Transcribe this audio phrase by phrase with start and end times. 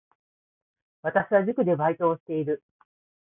[1.03, 2.63] 私は塾でバイトをしている